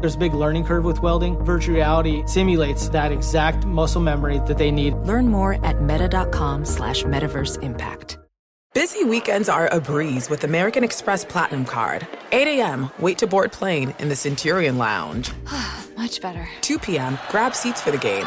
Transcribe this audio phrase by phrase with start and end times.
[0.00, 1.36] There's a big learning curve with welding.
[1.44, 4.94] Virtual reality simulates that exact muscle memory that they need.
[4.94, 8.18] Learn more at meta.com slash metaverse impact.
[8.74, 12.06] Busy weekends are a breeze with American Express Platinum Card.
[12.30, 15.30] 8 a.m., wait to board plane in the Centurion Lounge.
[15.96, 16.46] Much better.
[16.60, 18.26] 2 p.m., grab seats for the game.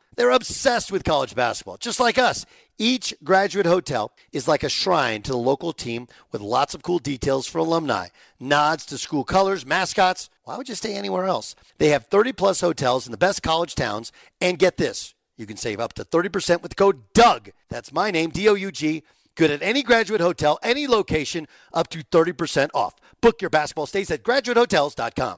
[0.15, 2.45] They're obsessed with college basketball, just like us.
[2.77, 6.99] Each graduate hotel is like a shrine to the local team with lots of cool
[6.99, 8.07] details for alumni,
[8.39, 10.29] nods to school colors, mascots.
[10.43, 11.55] Why would you stay anywhere else?
[11.77, 14.11] They have 30 plus hotels in the best college towns.
[14.41, 17.51] And get this you can save up to 30% with the code DOUG.
[17.69, 19.03] That's my name, D O U G.
[19.35, 22.93] Good at any graduate hotel, any location, up to 30% off.
[23.21, 25.37] Book your basketball stays at graduatehotels.com.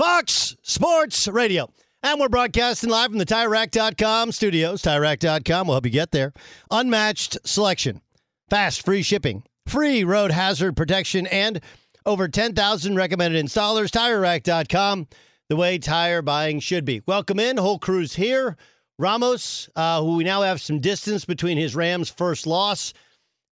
[0.00, 1.70] Fox Sports Radio.
[2.02, 4.80] And we're broadcasting live from the TireRack.com studios.
[4.80, 6.32] TireRack.com will help you get there.
[6.70, 8.00] Unmatched selection,
[8.48, 11.60] fast, free shipping, free road hazard protection, and
[12.06, 13.90] over 10,000 recommended installers.
[13.90, 15.06] TireRack.com,
[15.50, 17.02] the way tire buying should be.
[17.06, 17.58] Welcome in.
[17.58, 18.56] Whole crew's here.
[18.98, 22.94] Ramos, uh, who we now have some distance between his Rams' first loss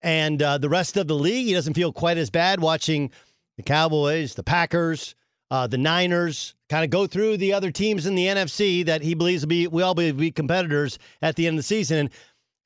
[0.01, 1.49] and uh, the rest of the league.
[1.49, 3.11] He doesn't feel quite as bad watching
[3.59, 5.15] the Cowboys, the Packers,
[5.51, 9.15] uh, the Niners, kind of go through the other teams in the NFC that he
[9.15, 11.99] believes will be will be, be competitors at the end of the season.
[11.99, 12.11] And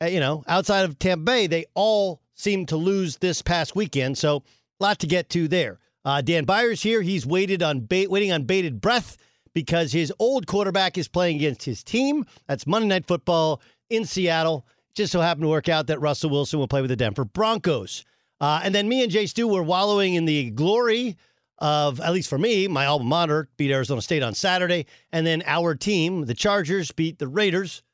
[0.03, 4.19] uh, you know, outside of Tampa Bay, they all seem to lose this past weekend.
[4.19, 4.43] So
[4.81, 5.78] a lot to get to there.
[6.04, 7.03] Uh, Dan Beyer's here.
[7.03, 9.16] He's waited on bait, waiting on bated breath
[9.54, 12.26] because his old quarterback is playing against his team.
[12.49, 13.60] That's Monday Night Football
[13.91, 14.66] in Seattle.
[14.94, 18.04] Just so happened to work out that Russell Wilson will play with the Denver Broncos.
[18.41, 21.16] Uh, and then me and Jay Stu were wallowing in the glory
[21.62, 24.84] of, at least for me, my alma mater beat Arizona State on Saturday.
[25.12, 27.84] And then our team, the Chargers, beat the Raiders.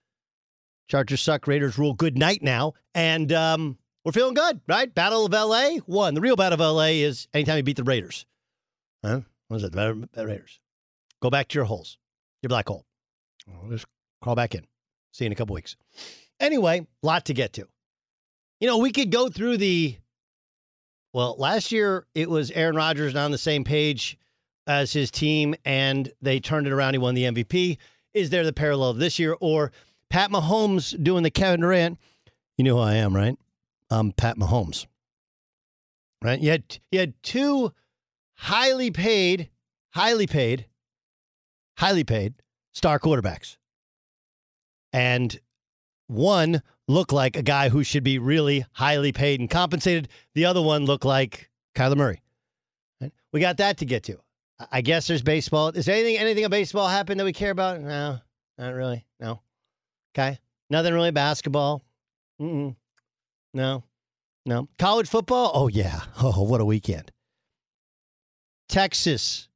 [0.89, 1.47] Chargers suck.
[1.47, 1.93] Raiders rule.
[1.93, 2.73] Good night now.
[2.95, 4.93] And um, we're feeling good, right?
[4.93, 6.15] Battle of LA won.
[6.15, 8.25] The real battle of LA is anytime you beat the Raiders.
[9.05, 9.21] Huh?
[9.49, 9.73] What is it?
[9.73, 10.61] The Raiders.
[11.21, 11.99] Go back to your holes,
[12.43, 12.87] your black hole.
[13.53, 13.85] I'll just
[14.23, 14.65] crawl back in.
[15.13, 15.77] See you in a couple weeks.
[16.41, 17.69] Anyway, lot to get to.
[18.61, 19.99] You know, we could go through the.
[21.13, 24.19] Well, last year it was Aaron Rodgers on the same page
[24.67, 26.95] as his team, and they turned it around.
[26.95, 27.79] He won the MVP.
[28.15, 29.73] Is there the parallel this year, or
[30.11, 31.99] Pat Mahomes doing the Kevin Durant?
[32.57, 33.37] You know who I am, right?
[33.91, 34.87] I'm Pat Mahomes.
[36.23, 36.41] Right?
[36.41, 37.73] You had you had two
[38.35, 39.49] highly paid,
[39.91, 40.67] highly paid
[41.79, 42.35] highly paid
[42.75, 43.57] star quarterbacks.
[44.93, 45.39] And
[46.09, 50.09] one looked like a guy who should be really highly paid and compensated.
[50.35, 52.23] The other one looked like Kyler Murray.
[53.33, 54.19] We got that to get to.
[54.73, 55.69] I guess there's baseball.
[55.69, 57.81] Is anything anything of baseball happen that we care about?
[57.81, 58.19] No,
[58.57, 59.05] not really.
[59.21, 59.41] No.
[60.17, 60.39] Okay.
[60.71, 61.85] Nothing really basketball.
[62.41, 62.75] Mm-mm.
[63.55, 63.85] No.
[64.47, 64.69] No.
[64.79, 65.53] College football?
[65.55, 66.01] Oh yeah.
[66.21, 67.13] Oh, what a weekend.
[68.69, 69.49] Texas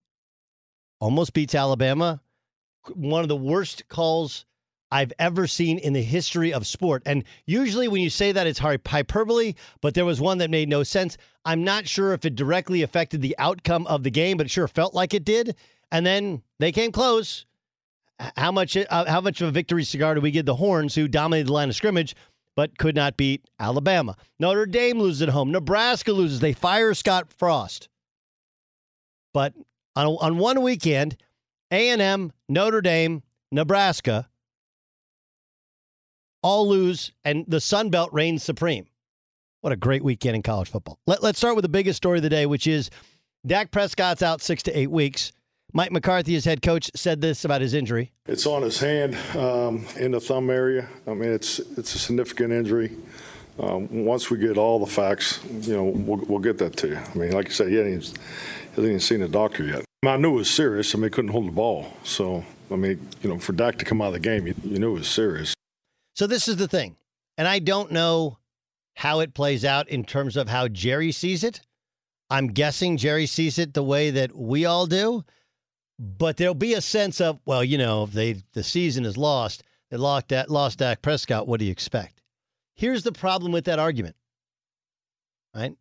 [1.00, 2.20] almost beats Alabama.
[2.94, 4.44] One of the worst calls
[4.92, 7.02] I've ever seen in the history of sport.
[7.06, 10.82] And usually when you say that, it's hyperbole, but there was one that made no
[10.82, 11.16] sense.
[11.46, 14.68] I'm not sure if it directly affected the outcome of the game, but it sure
[14.68, 15.56] felt like it did.
[15.90, 17.46] And then they came close.
[18.36, 18.76] How much?
[18.76, 21.54] Uh, how much of a victory cigar do we give the Horns, who dominated the
[21.54, 22.14] line of scrimmage,
[22.54, 24.14] but could not beat Alabama?
[24.38, 25.50] Notre Dame loses at home.
[25.50, 26.38] Nebraska loses.
[26.38, 27.88] They fire Scott Frost.
[29.32, 29.54] But
[29.96, 31.16] on, on one weekend,
[31.70, 34.28] A&M, Notre Dame, Nebraska
[36.42, 38.86] all lose, and the Sun Belt reigns supreme.
[39.60, 40.98] What a great weekend in college football.
[41.06, 42.90] Let, let's start with the biggest story of the day, which is
[43.46, 45.32] Dak Prescott's out six to eight weeks.
[45.72, 48.12] Mike McCarthy, his head coach, said this about his injury.
[48.26, 50.86] It's on his hand um, in the thumb area.
[51.06, 52.92] I mean, it's it's a significant injury.
[53.58, 56.96] Um, once we get all the facts, you know, we'll, we'll get that to you.
[56.98, 58.18] I mean, like I said, he hasn't,
[58.70, 59.84] hasn't even seen a doctor yet.
[60.04, 60.94] I knew it was serious.
[60.94, 61.86] I mean, he couldn't hold the ball.
[62.02, 64.78] So, I mean, you know, for Dak to come out of the game, you, you
[64.78, 65.54] knew it was serious.
[66.22, 66.94] So this is the thing,
[67.36, 68.38] and I don't know
[68.94, 71.60] how it plays out in terms of how Jerry sees it.
[72.30, 75.24] I'm guessing Jerry sees it the way that we all do,
[75.98, 79.96] but there'll be a sense of, well, you know, they the season is lost, they
[79.96, 81.48] lost that lost Dak Prescott.
[81.48, 82.22] What do you expect?
[82.76, 84.14] Here's the problem with that argument,
[85.56, 85.74] right?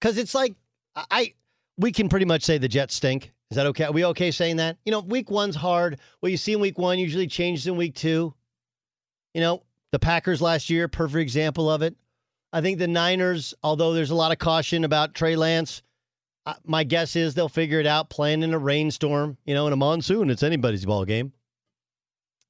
[0.00, 0.54] Because it's like
[0.96, 1.34] I
[1.76, 3.34] we can pretty much say the Jets stink.
[3.50, 3.84] Is that okay?
[3.84, 4.78] Are we okay saying that?
[4.86, 5.98] You know, week one's hard.
[6.20, 8.32] What you see in week one usually changes in week two.
[9.34, 9.62] You know,
[9.94, 11.94] the Packers last year, perfect example of it.
[12.52, 15.82] I think the Niners, although there's a lot of caution about Trey Lance,
[16.64, 19.76] my guess is they'll figure it out playing in a rainstorm, you know, in a
[19.76, 20.30] monsoon.
[20.30, 21.32] It's anybody's ball game.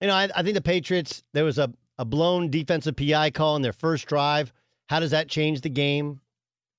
[0.00, 3.56] You know, I, I think the Patriots, there was a, a blown defensive PI call
[3.56, 4.50] in their first drive.
[4.88, 6.18] How does that change the game?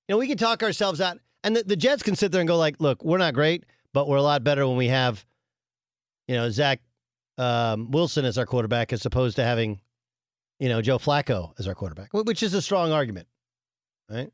[0.08, 2.48] You know, we can talk ourselves out, and the, the Jets can sit there and
[2.48, 5.24] go like, "Look, we're not great, but we're a lot better when we have,
[6.28, 6.82] you know, Zach
[7.38, 9.80] um, Wilson as our quarterback, as opposed to having
[10.60, 13.28] you know, Joe Flacco as our quarterback, which is a strong argument,
[14.10, 14.32] right?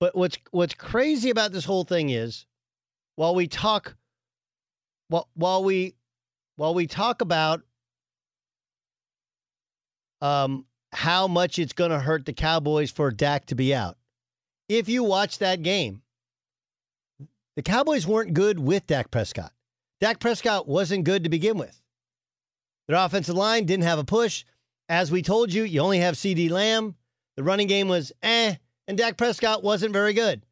[0.00, 2.46] But what's what's crazy about this whole thing is,
[3.16, 3.96] while we talk,
[5.08, 5.94] while while we
[6.56, 7.62] while we talk about
[10.20, 13.96] um, how much it's going to hurt the Cowboys for Dak to be out,
[14.68, 16.02] if you watch that game,
[17.56, 19.52] the Cowboys weren't good with Dak Prescott.
[20.00, 21.80] Dak Prescott wasn't good to begin with.
[22.88, 24.44] Their offensive line didn't have a push.
[24.88, 26.94] As we told you, you only have CeeDee Lamb.
[27.36, 28.54] The running game was eh,
[28.88, 30.44] and Dak Prescott wasn't very good.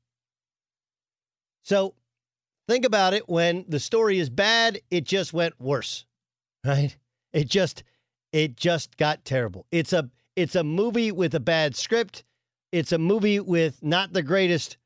[1.63, 1.95] So
[2.69, 6.05] think about it when the story is bad, it just went worse.
[6.65, 6.97] Right?
[7.33, 7.85] It just
[8.33, 9.67] it just got terrible.
[9.71, 12.25] It's a it's a movie with a bad script.
[12.73, 14.77] It's a movie with not the greatest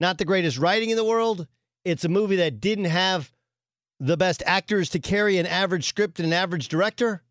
[0.00, 1.46] not the greatest writing in the world.
[1.84, 3.30] It's a movie that didn't have
[4.00, 7.22] the best actors to carry an average script and an average director.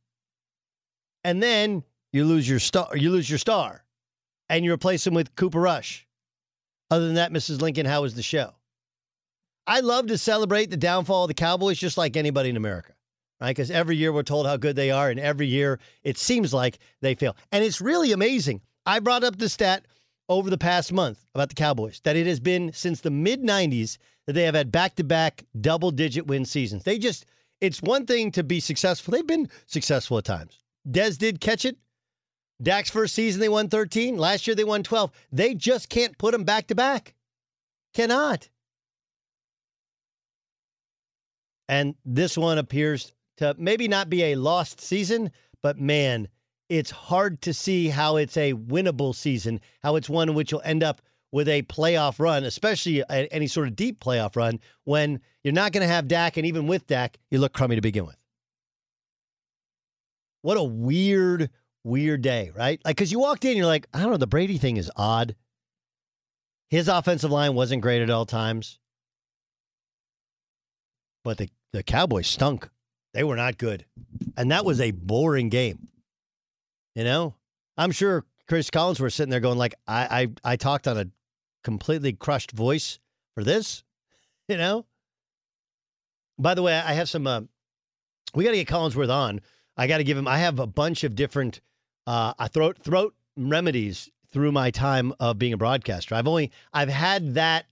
[1.24, 3.84] And then you lose your star you lose your star
[4.50, 6.08] and you replace him with Cooper Rush.
[6.90, 7.62] Other than that, Mrs.
[7.62, 8.54] Lincoln, how was the show?
[9.66, 12.94] I love to celebrate the downfall of the Cowboys just like anybody in America,
[13.42, 13.50] right?
[13.50, 16.80] Because every year we're told how good they are, and every year it seems like
[17.02, 17.36] they fail.
[17.52, 18.62] And it's really amazing.
[18.86, 19.86] I brought up the stat
[20.30, 23.98] over the past month about the Cowboys that it has been since the mid 90s
[24.28, 26.84] that they have had back to back double digit win seasons.
[26.84, 27.26] They just,
[27.62, 29.14] it's one thing to be successful.
[29.14, 30.60] They've been successful at times.
[30.88, 31.78] Dez did catch it.
[32.62, 34.18] Dak's first season, they won 13.
[34.18, 35.12] Last year, they won 12.
[35.32, 37.14] They just can't put them back to back.
[37.94, 38.50] Cannot.
[41.70, 45.32] And this one appears to maybe not be a lost season,
[45.62, 46.28] but man,
[46.70, 50.84] it's hard to see how it's a winnable season, how it's one which you'll end
[50.84, 55.72] up with a playoff run, especially any sort of deep playoff run, when you're not
[55.72, 58.16] going to have Dak, and even with Dak, you look crummy to begin with.
[60.42, 61.50] What a weird,
[61.84, 62.80] weird day, right?
[62.86, 65.36] Like, because you walked in, you're like, I don't know, the Brady thing is odd.
[66.70, 68.80] His offensive line wasn't great at all times,
[71.24, 72.70] but the, the Cowboys stunk.
[73.14, 73.86] They were not good.
[74.38, 75.88] And that was a boring game.
[76.94, 77.36] You know,
[77.78, 81.08] I'm sure Cris Collinsworth sitting there going like, I, I, I talked on a
[81.64, 83.00] completely crushed voice
[83.34, 83.84] for this,
[84.48, 84.86] you know?
[86.40, 87.42] By the way, I have some uh,
[88.36, 89.42] we got to get Collinsworth on.
[89.76, 90.28] I got to give him.
[90.28, 91.62] I have a bunch of different
[92.06, 96.16] uh, throat throat remedies through my time of being a broadcaster.
[96.16, 97.66] I've only I've had that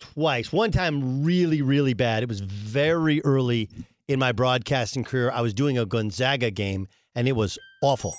[0.00, 0.52] twice.
[0.52, 2.22] One time really really bad.
[2.22, 3.68] It was very early
[4.08, 5.30] in my broadcasting career.
[5.30, 8.14] I was doing a Gonzaga game and it was awful.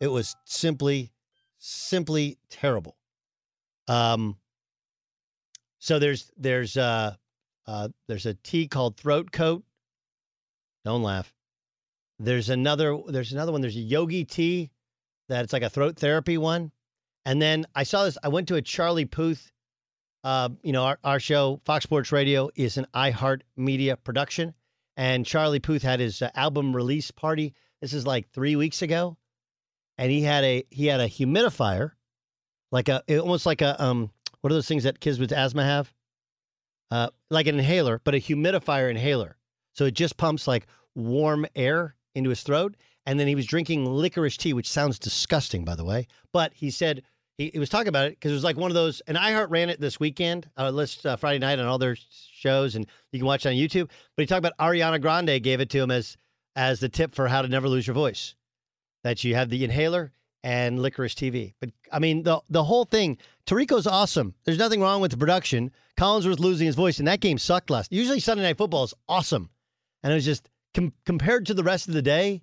[0.00, 1.10] It was simply
[1.58, 2.97] simply terrible.
[3.88, 4.36] Um
[5.80, 7.14] so there's there's uh
[7.66, 9.64] uh there's a tea called throat coat.
[10.84, 11.32] Don't laugh.
[12.18, 13.60] There's another there's another one.
[13.60, 14.70] There's a yogi tea
[15.28, 16.72] that it's like a throat therapy one.
[17.24, 18.18] And then I saw this.
[18.22, 19.52] I went to a Charlie Puth.
[20.24, 24.54] Uh, you know, our, our show, Fox Sports Radio, is an iHeart Media production.
[24.96, 27.54] And Charlie Puth had his uh, album release party.
[27.80, 29.16] This is like three weeks ago,
[29.96, 31.92] and he had a he had a humidifier,
[32.70, 34.10] like a almost like a um
[34.40, 35.92] what are those things that kids with asthma have?
[36.90, 39.36] Uh, like an inhaler, but a humidifier inhaler.
[39.74, 42.76] So it just pumps like warm air into his throat.
[43.04, 46.06] And then he was drinking licorice tea, which sounds disgusting, by the way.
[46.32, 47.02] But he said
[47.36, 49.00] he, he was talking about it because it was like one of those.
[49.06, 52.74] And iHeart ran it this weekend, uh, list uh, Friday night on all their shows,
[52.74, 53.88] and you can watch it on YouTube.
[54.16, 56.16] But he talked about Ariana Grande gave it to him as
[56.54, 58.34] as the tip for how to never lose your voice.
[59.04, 61.54] That you have the inhaler and licorice TV.
[61.60, 63.18] But I mean, the the whole thing.
[63.46, 64.34] Tirico's awesome.
[64.44, 65.70] There's nothing wrong with the production.
[65.98, 67.92] Collinsworth losing his voice, and that game sucked last.
[67.92, 69.50] Usually Sunday Night Football is awesome,
[70.02, 72.42] and it was just com- compared to the rest of the day,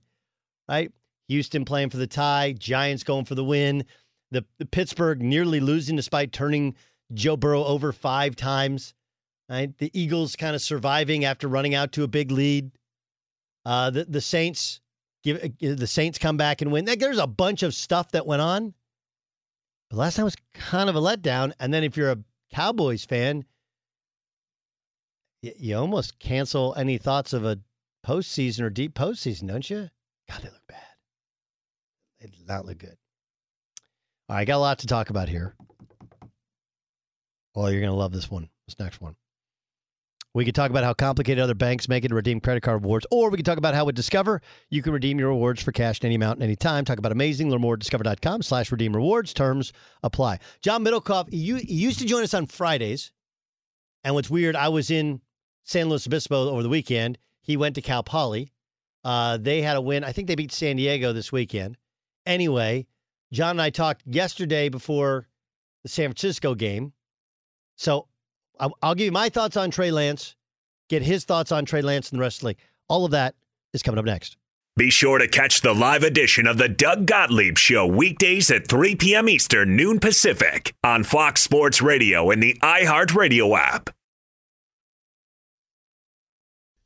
[0.68, 0.92] right?
[1.28, 3.86] Houston playing for the tie, Giants going for the win,
[4.32, 6.75] the, the Pittsburgh nearly losing despite turning
[7.14, 8.94] Joe Burrow over five times.
[9.50, 9.75] Right?
[9.78, 12.72] The Eagles kind of surviving after running out to a big lead.
[13.64, 14.82] Uh, the the Saints
[15.25, 16.86] give uh, the Saints come back and win.
[16.86, 18.74] There's a bunch of stuff that went on.
[19.89, 21.51] But last time was kind of a letdown.
[21.60, 22.20] And then if you're a
[22.53, 23.44] Cowboys fan,
[25.41, 27.60] you, you almost cancel any thoughts of a
[28.05, 29.89] postseason or deep postseason, don't you?
[30.29, 30.79] God, they look bad.
[32.22, 32.98] They did not look good.
[34.29, 35.55] All right, I got a lot to talk about here.
[37.53, 39.15] Well, you're going to love this one, this next one.
[40.36, 43.08] We could talk about how complicated other banks make it to redeem credit card rewards,
[43.10, 46.01] or we could talk about how with Discover you can redeem your rewards for cash
[46.01, 46.84] in any amount, any time.
[46.84, 47.50] Talk about amazing.
[47.50, 49.34] Learn more at discover.com slash redeem rewards.
[49.34, 49.72] Terms
[50.04, 50.39] apply.
[50.60, 53.13] John Middlekauff, you, used to join us on Fridays.
[54.04, 55.22] And what's weird, I was in
[55.63, 57.18] San Luis Obispo over the weekend.
[57.39, 58.51] He went to Cal Poly.
[59.06, 60.04] Uh, they had a win.
[60.04, 61.77] I think they beat San Diego this weekend.
[62.25, 62.88] Anyway,
[63.32, 65.30] John and I talked yesterday before
[65.84, 66.92] the San Francisco game.
[67.77, 68.10] So
[68.59, 70.35] I'll, I'll give you my thoughts on Trey Lance,
[70.89, 72.57] get his thoughts on Trey Lance and the rest of the league.
[72.88, 73.35] All of that
[73.74, 74.38] is coming up next.
[74.77, 78.95] Be sure to catch the live edition of the Doug Gottlieb Show weekdays at 3
[78.95, 79.29] p.m.
[79.29, 83.89] Eastern, noon Pacific on Fox Sports Radio and the iHeartRadio app.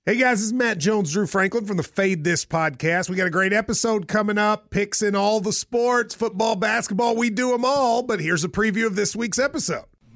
[0.05, 3.09] Hey guys, this is Matt Jones, Drew Franklin from the Fade This podcast.
[3.09, 7.29] We got a great episode coming up, picks in all the sports, football, basketball, we
[7.29, 8.03] do them all.
[8.03, 9.85] But here's a preview of this week's episode.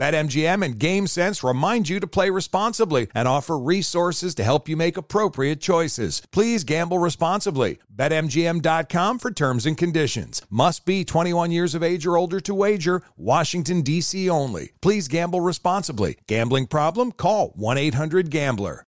[0.00, 4.96] BetMGM and GameSense remind you to play responsibly and offer resources to help you make
[4.96, 6.22] appropriate choices.
[6.32, 7.78] Please gamble responsibly.
[7.94, 10.40] BetMGM.com for terms and conditions.
[10.48, 13.02] Must be 21 years of age or older to wager.
[13.18, 14.30] Washington, D.C.
[14.30, 14.72] only.
[14.80, 16.16] Please gamble responsibly.
[16.26, 17.12] Gambling problem?
[17.12, 18.86] Call 1 800 Gambler.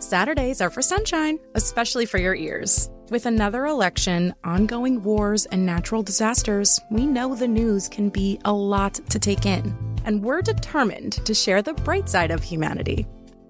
[0.00, 2.90] Saturdays are for sunshine, especially for your ears.
[3.08, 8.52] With another election, ongoing wars, and natural disasters, we know the news can be a
[8.52, 9.91] lot to take in.
[10.04, 13.06] And we're determined to share the bright side of humanity.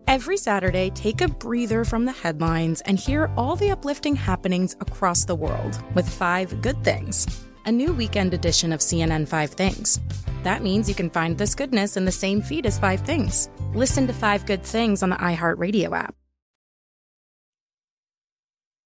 [0.06, 5.24] Every Saturday, take a breather from the headlines and hear all the uplifting happenings across
[5.24, 10.00] the world with Five Good Things, a new weekend edition of CNN Five Things.
[10.42, 13.48] That means you can find this goodness in the same feed as Five Things.
[13.74, 16.14] Listen to Five Good Things on the iHeartRadio app.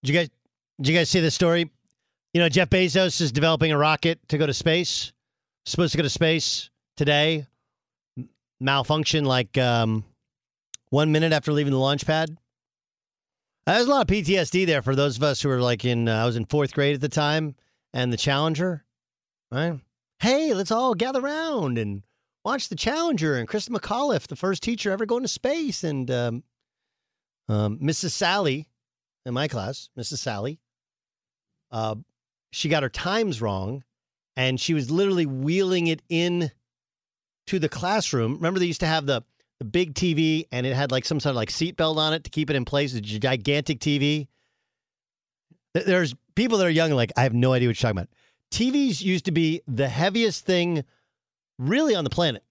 [0.02, 0.30] Did you guys
[0.78, 1.70] did you guys see this story?
[2.34, 5.12] You know, Jeff Bezos is developing a rocket to go to space.
[5.64, 7.46] Supposed to go to space today.
[8.60, 10.04] Malfunction like um,
[10.90, 12.36] one minute after leaving the launch pad.
[13.66, 16.08] There's a lot of PTSD there for those of us who were like in.
[16.08, 17.56] Uh, I was in fourth grade at the time,
[17.92, 18.84] and the Challenger,
[19.50, 19.80] right?
[20.20, 22.02] Hey, let's all gather around and
[22.44, 26.44] watch the Challenger and Chris McAuliffe, the first teacher ever going to space, and um,
[27.48, 28.10] um, Mrs.
[28.12, 28.68] Sally
[29.24, 30.18] in my class, Mrs.
[30.18, 30.60] Sally,
[31.72, 31.96] uh,
[32.52, 33.82] she got her times wrong,
[34.36, 36.52] and she was literally wheeling it in
[37.46, 38.34] to the classroom.
[38.34, 39.22] Remember, they used to have the
[39.58, 42.30] the big TV, and it had like some sort of like seatbelt on it to
[42.30, 42.94] keep it in place.
[42.94, 44.28] It's a gigantic TV.
[45.72, 48.08] There's people that are young, like I have no idea what you're talking about.
[48.52, 50.84] TVs used to be the heaviest thing,
[51.58, 52.42] really, on the planet.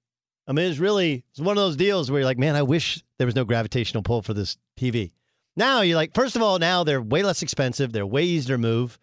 [0.48, 3.04] I mean, it's really it's one of those deals where you're like, man, I wish
[3.18, 5.12] there was no gravitational pull for this TV.
[5.56, 7.94] Now you're like, first of all, now they're way less expensive.
[7.94, 9.00] They're way easier to move,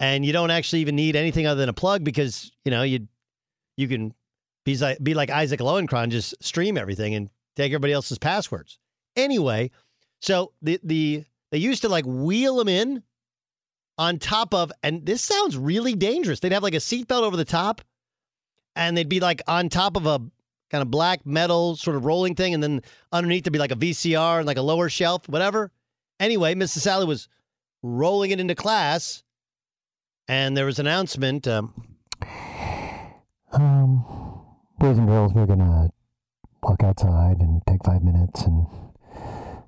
[0.00, 3.06] and you don't actually even need anything other than a plug because you know you
[3.76, 4.14] you can
[4.64, 8.78] be like be like Isaac Lowenkron, just stream everything and take everybody else's passwords.
[9.16, 9.70] Anyway,
[10.20, 13.02] so the the they used to like wheel them in
[13.98, 16.40] on top of, and this sounds really dangerous.
[16.40, 17.82] They'd have like a seatbelt over the top,
[18.74, 20.18] and they'd be like on top of a
[20.70, 22.80] kind of black metal sort of rolling thing, and then
[23.12, 25.70] underneath there'd be like a VCR and like a lower shelf, whatever.
[26.18, 26.78] Anyway, Mrs.
[26.78, 27.28] Sally was
[27.82, 29.22] rolling it into class,
[30.28, 31.46] and there was an announcement.
[31.46, 31.74] Um,
[33.52, 34.31] um,
[34.82, 35.88] boys and girls, we're gonna
[36.64, 38.66] walk outside and take five minutes and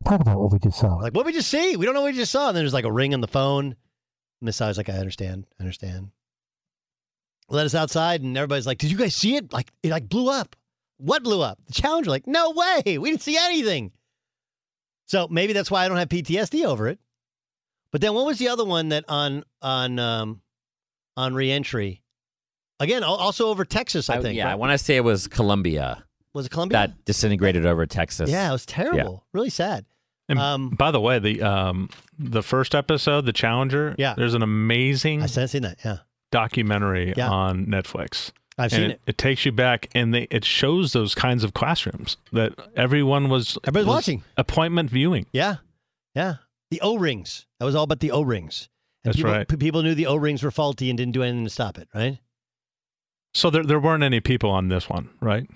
[0.04, 0.96] talk about what we just saw.
[0.96, 1.76] Like, what we just see?
[1.76, 2.48] We don't know what we just saw.
[2.48, 3.76] And then there's like a ring on the phone.
[4.40, 6.08] Miss Sally's like, I understand, I understand.
[7.48, 9.52] Let us outside, and everybody's like, Did you guys see it?
[9.52, 10.56] Like, it like blew up.
[10.96, 11.60] What blew up?
[11.66, 12.10] The Challenger.
[12.10, 12.98] Like, no way.
[12.98, 13.92] We didn't see anything.
[15.06, 16.98] So maybe that's why I don't have PTSD over it.
[17.92, 20.40] But then what was the other one that on on um
[21.16, 22.02] on reentry?
[22.80, 24.36] Again, also over Texas, I, I- think.
[24.36, 24.52] yeah, right?
[24.52, 26.04] I want to say it was Columbia.
[26.32, 26.78] Was it Columbia?
[26.88, 28.28] That disintegrated over Texas.
[28.30, 29.24] Yeah, it was terrible.
[29.32, 29.84] Really sad.
[30.28, 33.94] And Um, by the way, the um the first episode, the Challenger.
[33.98, 34.14] Yeah.
[34.16, 35.22] there's an amazing.
[35.22, 35.78] I seen that.
[35.84, 35.98] Yeah,
[36.32, 37.28] documentary Yeah.
[37.30, 38.32] on Netflix.
[38.56, 39.00] I've And seen it.
[39.06, 43.58] It takes you back, and they it shows those kinds of classrooms that everyone was
[43.64, 44.24] Everybody's was watching.
[44.36, 45.26] appointment viewing.
[45.32, 45.56] Yeah,
[46.14, 46.36] yeah.
[46.70, 47.46] The O rings.
[47.60, 48.68] That was all about the O rings.
[49.04, 49.46] That's people, right.
[49.58, 51.88] People knew the O rings were faulty and didn't do anything to stop it.
[51.94, 52.18] Right.
[53.34, 55.46] So there there weren't any people on this one, right?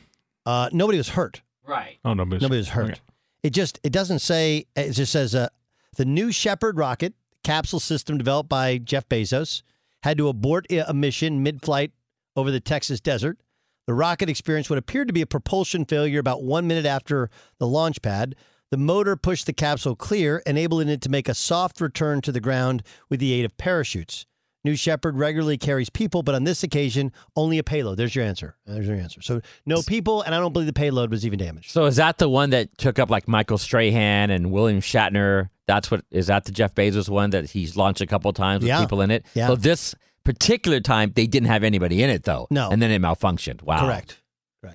[0.44, 1.42] Uh, nobody was hurt.
[1.64, 1.98] Right.
[2.04, 2.90] Oh, nobody was, Nobody was hurt.
[2.90, 3.00] okay.
[3.42, 4.66] It just it doesn't say.
[4.74, 5.48] It just says uh,
[5.96, 7.14] the new Shepard rocket
[7.44, 9.62] capsule system developed by Jeff Bezos
[10.02, 11.92] had to abort a mission mid-flight
[12.36, 13.38] over the Texas desert.
[13.86, 17.66] The rocket experienced what appeared to be a propulsion failure about one minute after the
[17.66, 18.34] launch pad.
[18.70, 22.40] The motor pushed the capsule clear, enabling it to make a soft return to the
[22.40, 24.26] ground with the aid of parachutes.
[24.64, 27.96] New Shepard regularly carries people, but on this occasion, only a payload.
[27.96, 28.56] There's your answer.
[28.66, 29.22] There's your answer.
[29.22, 31.70] So no people, and I don't believe the payload was even damaged.
[31.70, 35.48] So is that the one that took up like Michael Strahan and William Shatner?
[35.66, 38.68] That's what is that the Jeff Bezos one that he's launched a couple times with
[38.68, 38.80] Yeah.
[38.80, 39.24] people in it?
[39.34, 39.46] Yeah.
[39.48, 39.94] So this
[40.24, 42.46] particular time they didn't have anybody in it though.
[42.50, 42.68] No.
[42.70, 43.62] And then it malfunctioned.
[43.62, 43.86] Wow.
[43.86, 44.20] Correct.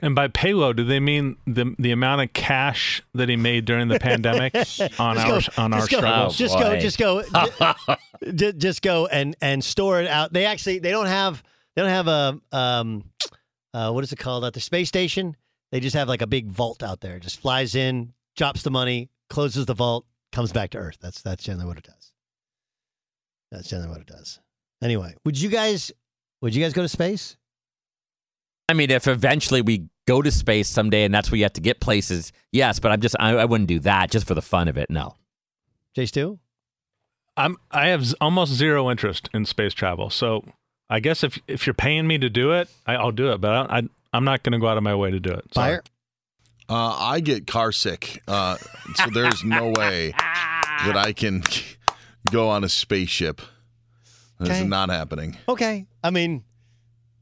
[0.01, 3.89] And by payload, do they mean the the amount of cash that he made during
[3.89, 6.37] the pandemic on Just our go- on our just go- struggles?
[6.37, 7.23] Just go, just go,
[8.23, 10.31] ju- ju- just go and and store it out.
[10.31, 11.43] They actually they don't have
[11.75, 13.03] they don't have a um
[13.73, 15.35] uh what is it called at the space station?
[15.73, 17.19] They just have like a big vault out there.
[17.19, 20.97] Just flies in, drops the money, closes the vault, comes back to Earth.
[21.01, 22.13] That's that's generally what it does.
[23.51, 24.39] That's generally what it does.
[24.81, 25.91] Anyway, would you guys
[26.41, 27.35] would you guys go to space?
[28.69, 31.61] I mean, if eventually we go to space someday and that's where you have to
[31.61, 34.67] get places, yes, but I'm just I, I wouldn't do that just for the fun
[34.67, 34.89] of it.
[34.89, 35.15] No.
[35.95, 36.39] Jay Stu?
[37.35, 40.09] I'm I have z- almost zero interest in space travel.
[40.09, 40.43] So
[40.89, 43.41] I guess if if you're paying me to do it, I, I'll do it.
[43.41, 45.53] But I, I I'm not going to go out of my way to do it.
[45.53, 45.79] Sorry.
[46.69, 48.57] Uh, I get car sick, uh,
[48.95, 51.43] so there's no way that I can
[52.31, 53.41] go on a spaceship.
[54.39, 54.67] That's Okay.
[54.67, 55.37] not happening.
[55.49, 55.85] Okay.
[56.03, 56.43] I mean,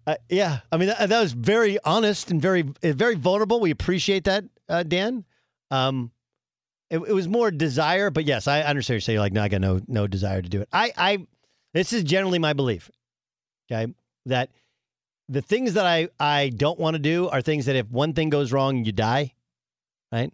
[0.07, 0.59] uh, yeah.
[0.71, 3.59] I mean, that, that was very honest and very, uh, very vulnerable.
[3.59, 5.25] We appreciate that, uh, Dan.
[5.69, 6.11] Um,
[6.89, 9.61] it, it was more desire, but yes, I understand you're saying like, no, I got
[9.61, 10.69] no, no desire to do it.
[10.73, 11.27] I, I,
[11.73, 12.89] this is generally my belief.
[13.71, 13.93] Okay,
[14.25, 14.49] that
[15.29, 18.29] the things that I, I don't want to do are things that if one thing
[18.29, 19.33] goes wrong, you die.
[20.11, 20.33] Right.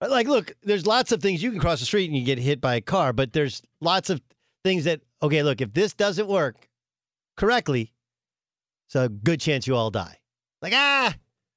[0.00, 2.60] Like, look, there's lots of things you can cross the street and you get hit
[2.60, 4.20] by a car, but there's lots of
[4.64, 6.68] things that okay, look, if this doesn't work
[7.36, 7.92] correctly,
[8.90, 10.18] so good chance you all die.
[10.60, 11.14] Like ah,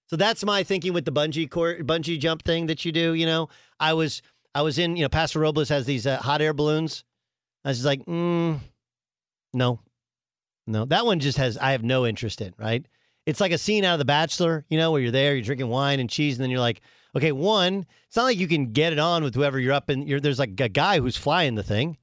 [0.08, 3.14] so that's my thinking with the bungee cord, bungee jump thing that you do.
[3.14, 4.22] You know, I was
[4.54, 7.04] I was in you know Pastor Robles has these uh, hot air balloons.
[7.66, 8.60] I was just like, mm,
[9.54, 9.80] no,
[10.68, 12.54] no, that one just has I have no interest in.
[12.58, 12.86] Right?
[13.26, 15.70] It's like a scene out of The Bachelor, you know, where you're there, you're drinking
[15.70, 16.82] wine and cheese, and then you're like,
[17.16, 20.06] okay, one, it's not like you can get it on with whoever you're up in.
[20.06, 21.98] You're, there's like a guy who's flying the thing,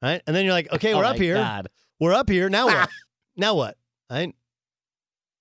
[0.00, 0.22] right?
[0.26, 1.34] And then you're like, okay, Oh we're my up here.
[1.34, 1.68] God.
[1.98, 2.48] We're up here.
[2.48, 2.88] Now what?
[3.36, 3.76] now what?
[4.10, 4.34] Right?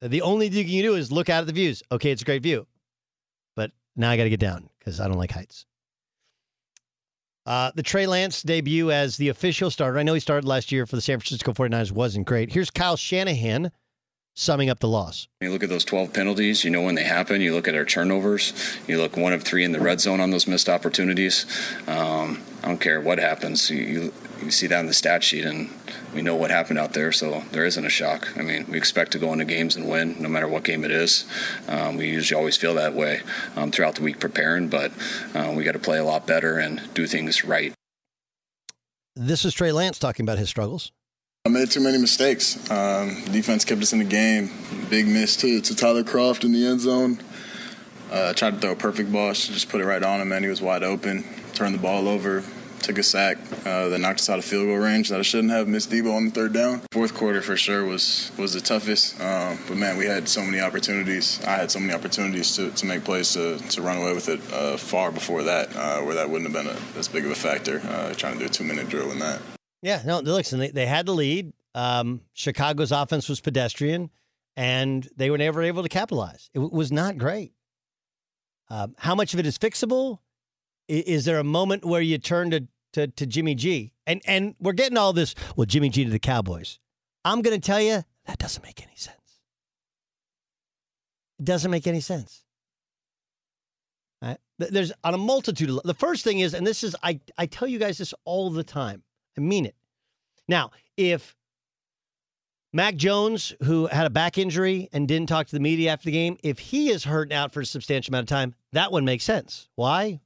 [0.03, 1.81] The only thing you can do is look out at the views.
[1.91, 2.67] Okay, it's a great view.
[3.55, 5.65] But now I got to get down because I don't like heights.
[7.45, 9.99] Uh, the Trey Lance debut as the official starter.
[9.99, 12.51] I know he started last year for the San Francisco 49ers wasn't great.
[12.51, 13.71] Here's Kyle Shanahan
[14.33, 15.27] summing up the loss.
[15.41, 17.41] You look at those 12 penalties, you know when they happen.
[17.41, 18.53] You look at our turnovers.
[18.87, 21.45] You look one of three in the red zone on those missed opportunities.
[21.87, 23.69] Um, I don't care what happens.
[23.69, 25.69] You, you, you see that in the stat sheet, and
[26.13, 28.29] we know what happened out there, so there isn't a shock.
[28.37, 30.91] I mean, we expect to go into games and win, no matter what game it
[30.91, 31.25] is.
[31.67, 33.21] Um, we usually always feel that way
[33.55, 34.91] um, throughout the week preparing, but
[35.33, 37.73] uh, we got to play a lot better and do things right.
[39.15, 40.91] This is Trey Lance talking about his struggles.
[41.45, 42.57] I made too many mistakes.
[42.71, 44.49] Um, defense kept us in the game.
[44.89, 47.19] Big miss to, to Tyler Kroft in the end zone.
[48.11, 50.31] Uh, I tried to throw a perfect ball, should just put it right on him,
[50.31, 51.25] and He was wide open.
[51.53, 52.43] Turned the ball over,
[52.83, 55.51] took a sack uh, that knocked us out of field goal range that I shouldn't
[55.51, 55.67] have.
[55.67, 56.81] Missed Deebo on the third down.
[56.91, 59.19] Fourth quarter for sure was was the toughest.
[59.19, 61.43] Um, but man, we had so many opportunities.
[61.45, 64.39] I had so many opportunities to, to make plays to, to run away with it
[64.53, 67.35] uh, far before that, uh, where that wouldn't have been a, as big of a
[67.35, 67.81] factor.
[67.87, 69.41] Uh, trying to do a two minute drill in that.
[69.81, 71.51] Yeah, no, listen, they, they had the lead.
[71.75, 74.09] Um, Chicago's offense was pedestrian,
[74.55, 76.49] and they were never able to capitalize.
[76.53, 77.53] It w- was not great.
[78.69, 80.19] Um, how much of it is fixable?
[80.87, 83.93] Is there a moment where you turn to, to, to Jimmy G?
[84.07, 86.79] And, and we're getting all this, well, Jimmy G to the Cowboys.
[87.25, 89.17] I'm going to tell you, that doesn't make any sense.
[91.39, 92.43] It doesn't make any sense.
[94.21, 94.37] Right?
[94.57, 97.67] There's on a multitude of the first thing is, and this is I, I tell
[97.67, 99.03] you guys this all the time.
[99.37, 99.75] I mean it.
[100.47, 101.35] Now, if
[102.71, 106.11] Mac Jones, who had a back injury and didn't talk to the media after the
[106.11, 109.23] game, if he is hurt out for a substantial amount of time, that one makes
[109.23, 109.69] sense.
[109.75, 110.21] Why?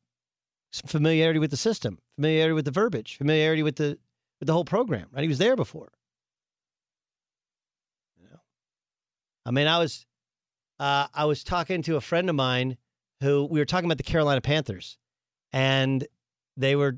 [0.71, 3.97] Some familiarity with the system, familiarity with the verbiage, familiarity with the
[4.39, 5.08] with the whole program.
[5.12, 5.21] Right?
[5.21, 5.91] He was there before.
[8.19, 8.39] You know?
[9.45, 10.06] I mean, I was
[10.80, 12.77] uh, I was talking to a friend of mine
[13.21, 14.97] who we were talking about the Carolina Panthers,
[15.53, 16.06] and
[16.58, 16.97] they were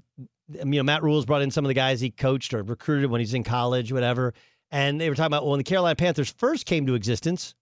[0.51, 3.19] you know, Matt Rhule brought in some of the guys he coached or recruited when
[3.19, 4.34] he's in college, whatever.
[4.71, 7.55] And they were talking about well, when the Carolina Panthers first came to existence.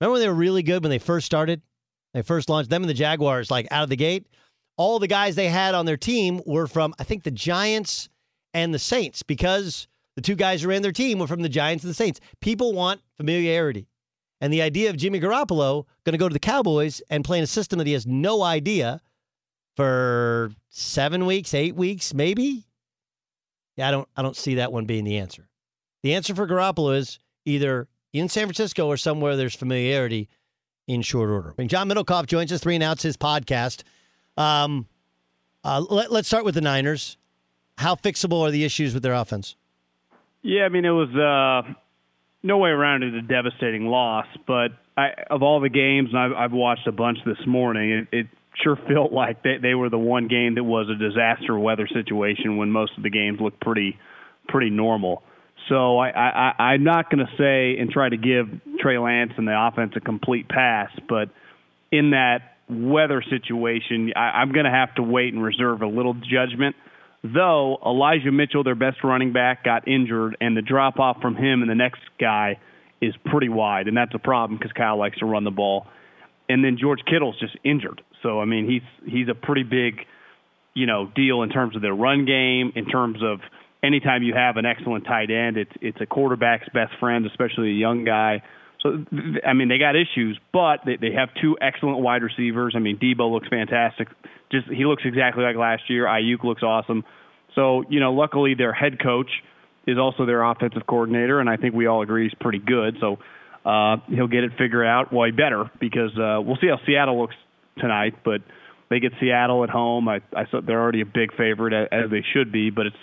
[0.00, 1.62] Remember when they were really good when they first started?
[2.14, 4.26] They first launched them and the Jaguars, like out of the gate.
[4.80, 8.08] All the guys they had on their team were from, I think, the Giants
[8.54, 11.84] and the Saints because the two guys who ran their team were from the Giants
[11.84, 12.18] and the Saints.
[12.40, 13.88] People want familiarity.
[14.40, 17.44] And the idea of Jimmy Garoppolo going to go to the Cowboys and play in
[17.44, 19.02] a system that he has no idea
[19.76, 22.64] for seven weeks, eight weeks, maybe.
[23.76, 25.46] Yeah, I don't I don't see that one being the answer.
[26.04, 30.30] The answer for Garoppolo is either in San Francisco or somewhere there's familiarity
[30.88, 31.54] in short order.
[31.58, 33.82] And John Middlekauff joins us, three and outs his podcast.
[34.40, 34.86] Um,
[35.64, 37.18] uh, let, let's start with the Niners.
[37.76, 39.54] How fixable are the issues with their offense?
[40.42, 41.72] Yeah, I mean, it was uh,
[42.42, 46.32] no way around it a devastating loss, but I, of all the games, and I've,
[46.32, 48.26] I've watched a bunch this morning, it, it
[48.62, 52.56] sure felt like they, they were the one game that was a disaster weather situation
[52.56, 53.98] when most of the games looked pretty
[54.48, 55.22] pretty normal.
[55.68, 58.48] So I, I, I'm not going to say and try to give
[58.80, 61.28] Trey Lance and the offense a complete pass, but
[61.92, 66.14] in that weather situation, I, I'm going to have to wait and reserve a little
[66.14, 66.76] judgment.
[67.22, 71.60] Though Elijah Mitchell, their best running back, got injured, and the drop off from him
[71.60, 72.58] and the next guy
[73.00, 75.86] is pretty wide, and that's a problem because Kyle likes to run the ball.
[76.48, 80.00] And then George Kittle's just injured, so I mean he's he's a pretty big,
[80.74, 83.40] you know, deal in terms of their run game, in terms of
[83.82, 87.74] anytime you have an excellent tight end, it's it's a quarterback's best friend, especially a
[87.74, 88.42] young guy.
[88.82, 89.04] So
[89.46, 92.74] I mean, they got issues, but they they have two excellent wide receivers.
[92.76, 94.08] I mean, Deebo looks fantastic.
[94.50, 96.06] Just he looks exactly like last year.
[96.06, 97.04] Aiyuk looks awesome.
[97.54, 99.30] So you know, luckily their head coach
[99.86, 102.96] is also their offensive coordinator, and I think we all agree he's pretty good.
[103.00, 103.18] So
[103.68, 105.12] uh, he'll get it figured out.
[105.12, 107.36] Well, better because uh, we'll see how Seattle looks
[107.78, 108.40] tonight, but.
[108.88, 110.08] They get Seattle at home.
[110.08, 112.96] I, I they're already a big favorite as they should be, but it's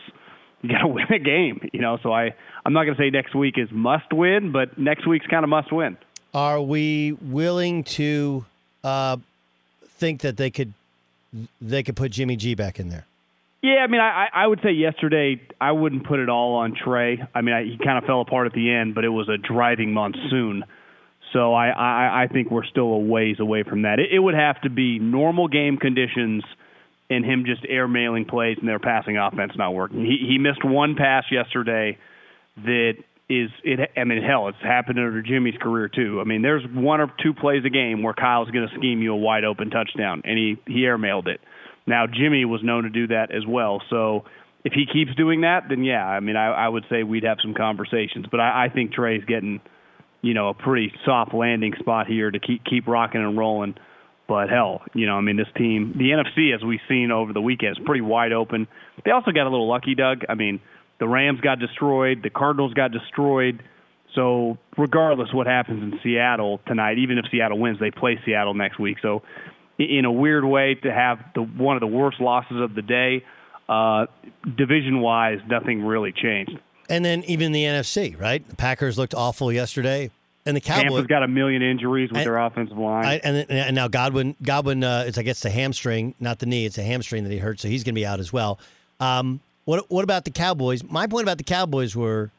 [0.61, 1.97] you got to win a game, you know.
[2.01, 2.33] So I
[2.65, 5.49] I'm not going to say next week is must win, but next week's kind of
[5.49, 5.97] must win.
[6.33, 8.45] Are we willing to
[8.83, 9.17] uh,
[9.87, 10.73] think that they could
[11.61, 13.05] they could put Jimmy G back in there?
[13.61, 17.23] Yeah, I mean, I I would say yesterday I wouldn't put it all on Trey.
[17.33, 19.37] I mean, I, he kind of fell apart at the end, but it was a
[19.37, 20.63] driving monsoon.
[21.33, 23.99] So I, I, I think we're still a ways away from that.
[23.99, 26.43] It, it would have to be normal game conditions
[27.09, 30.01] and him just airmailing plays and their passing offense not working.
[30.01, 31.97] He he missed one pass yesterday
[32.63, 32.93] that
[33.29, 33.91] is it.
[33.95, 36.19] I mean, hell, it's happened under Jimmy's career too.
[36.21, 39.13] I mean, there's one or two plays a game where Kyle's going to scheme you
[39.13, 41.39] a wide open touchdown, and he he airmailed it.
[41.85, 43.81] Now Jimmy was known to do that as well.
[43.89, 44.25] So
[44.63, 47.37] if he keeps doing that, then yeah, I mean, I, I would say we'd have
[47.41, 48.25] some conversations.
[48.29, 49.61] But I, I think Trey's getting,
[50.21, 53.75] you know, a pretty soft landing spot here to keep keep rocking and rolling.
[54.27, 57.41] But hell, you know, I mean, this team, the NFC, as we've seen over the
[57.41, 58.67] weekend, is pretty wide open.
[59.05, 60.23] They also got a little lucky, Doug.
[60.27, 60.59] I mean,
[60.99, 63.63] the Rams got destroyed, the Cardinals got destroyed.
[64.15, 68.79] So, regardless what happens in Seattle tonight, even if Seattle wins, they play Seattle next
[68.79, 68.97] week.
[69.01, 69.21] So,
[69.77, 73.23] in a weird way, to have the one of the worst losses of the day,
[73.69, 74.07] uh,
[74.57, 76.57] division-wise, nothing really changed.
[76.89, 78.47] And then even the NFC, right?
[78.47, 80.09] The Packers looked awful yesterday.
[80.47, 83.05] And the Cowboys Tampa's got a million injuries with And- their offensive line.
[83.05, 86.65] I, and, and now Godwin, Godwin, uh, it's I guess the hamstring, not the knee.
[86.65, 88.59] It's a hamstring that he hurt, so he's going to be out as well.
[88.99, 90.83] Um, what what about the Cowboys?
[90.83, 92.31] My point about the Cowboys were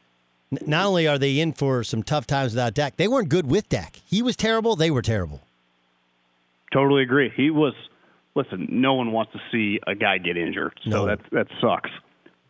[0.65, 3.69] not only are they in for some tough times without Dak, they weren't good with
[3.69, 3.97] Dak.
[4.07, 4.75] He was terrible.
[4.75, 5.41] They were terrible.
[6.73, 7.31] Totally agree.
[7.35, 7.73] He was.
[8.35, 11.05] Listen, no one wants to see a guy get injured, so No.
[11.07, 11.89] that that sucks.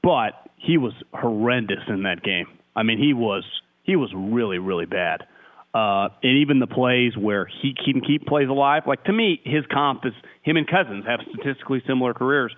[0.03, 2.47] But he was horrendous in that game.
[2.75, 3.43] I mean, he was
[3.83, 5.25] he was really really bad.
[5.73, 9.63] Uh, and even the plays where he can keep plays alive, like to me, his
[9.71, 12.51] comp is him and Cousins have statistically similar careers,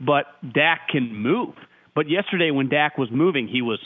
[0.00, 1.54] but Dak can move.
[1.96, 3.80] But yesterday, when Dak was moving, he was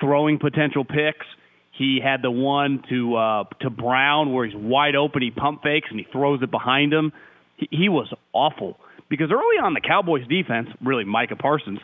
[0.00, 1.26] throwing potential picks.
[1.70, 5.22] He had the one to uh, to Brown where he's wide open.
[5.22, 7.12] He pump fakes and he throws it behind him.
[7.56, 8.76] He, he was awful
[9.08, 11.78] because early on the Cowboys defense, really Micah Parsons,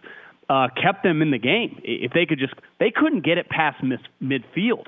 [0.49, 1.81] uh, kept them in the game.
[1.83, 4.87] If they could just, they couldn't get it past mis- midfield.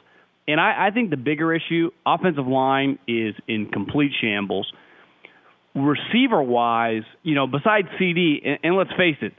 [0.48, 4.72] And I, I think the bigger issue, offensive line, is in complete shambles.
[5.74, 9.34] Receiver wise, you know, besides CeeDee, and, and let's face it,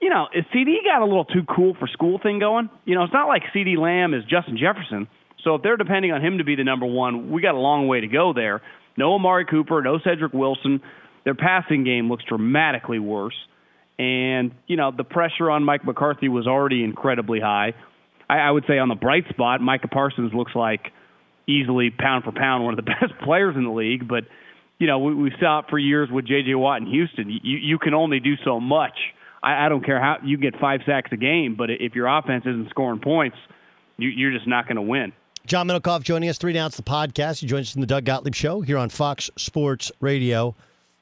[0.00, 2.68] you know, CeeDee got a little too cool for school thing going?
[2.84, 5.08] You know, it's not like CeeDee Lamb is Justin Jefferson.
[5.44, 7.86] So if they're depending on him to be the number one, we got a long
[7.86, 8.60] way to go there.
[8.96, 10.80] No Amari Cooper, no Cedric Wilson.
[11.24, 13.36] Their passing game looks dramatically worse.
[13.98, 17.74] And, you know, the pressure on Mike McCarthy was already incredibly high.
[18.28, 20.92] I, I would say on the bright spot, Micah Parsons looks like
[21.46, 24.06] easily pound for pound one of the best players in the league.
[24.06, 24.24] But,
[24.78, 26.54] you know, we, we saw it for years with J.J.
[26.54, 27.30] Watt in Houston.
[27.30, 28.98] You, you can only do so much.
[29.42, 32.44] I, I don't care how you get five sacks a game, but if your offense
[32.46, 33.36] isn't scoring points,
[33.96, 35.12] you, you're just not going to win.
[35.46, 37.40] John Middlekauff joining us, three downs the podcast.
[37.40, 40.54] He joins us in the Doug Gottlieb Show here on Fox Sports Radio.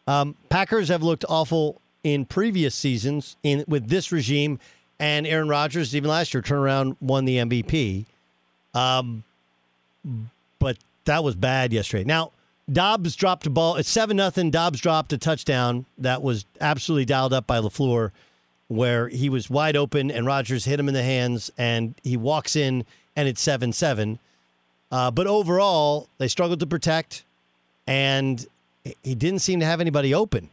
[0.07, 4.61] Um, Packers have looked awful in previous seasons in with this regime,
[4.99, 8.07] and Aaron Rodgers even last year turned around won the MVP.
[8.75, 9.25] Um,
[10.59, 12.05] but that was bad yesterday.
[12.05, 12.33] Now
[12.71, 13.77] Dobbs dropped a ball.
[13.77, 14.51] It's seven nothing.
[14.51, 18.11] Dobbs dropped a touchdown that was absolutely dialed up by LaFleur,
[18.69, 22.57] where he was wide open and Rodgers hit him in the hands and he walks
[22.57, 24.19] in and it's 7 7.
[24.91, 27.25] Uh, but overall, they struggled to protect
[27.87, 28.47] and
[29.03, 30.51] he didn't seem to have anybody open.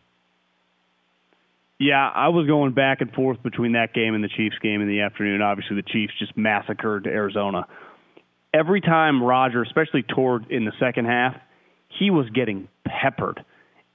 [1.84, 4.88] Yeah, I was going back and forth between that game and the Chiefs game in
[4.88, 5.42] the afternoon.
[5.42, 7.68] Obviously, the Chiefs just massacred Arizona.
[8.54, 11.36] Every time Roger, especially toward in the second half,
[12.00, 13.44] he was getting peppered.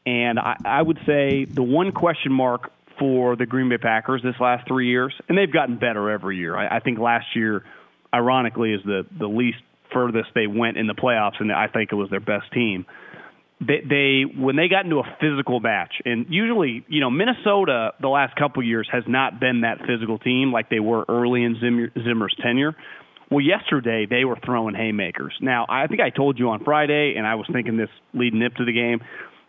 [0.05, 4.39] And I, I would say the one question mark for the Green Bay Packers this
[4.39, 6.59] last three years, and they've gotten better every year.
[6.59, 7.65] I, I think last year,
[8.13, 9.63] ironically, is the the least
[9.95, 12.85] furthest they went in the playoffs, and I think it was their best team
[13.61, 18.09] they, they when they got into a physical match, and usually, you know, Minnesota the
[18.09, 21.91] last couple years has not been that physical team like they were early in Zimmer,
[22.05, 22.77] Zimmer's tenure.
[23.31, 25.35] Well, yesterday they were throwing haymakers.
[25.41, 28.55] Now, I think I told you on Friday, and I was thinking this leading up
[28.55, 29.01] to the game,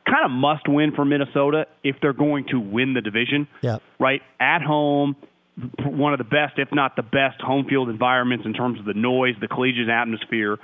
[0.06, 3.48] kind of must win for Minnesota if they're going to win the division.
[3.62, 3.78] Yeah.
[4.00, 5.16] Right at home,
[5.84, 8.94] one of the best, if not the best, home field environments in terms of the
[8.94, 10.58] noise, the collegiate atmosphere,